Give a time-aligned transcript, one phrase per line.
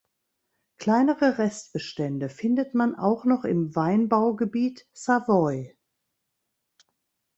[0.79, 5.75] Kleinere Restbestände findet man auch noch im Weinbaugebiet Savoie.